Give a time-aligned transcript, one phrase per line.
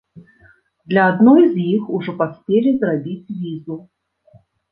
[0.93, 3.75] Для адной з іх ужо паспелі зрабіць візу.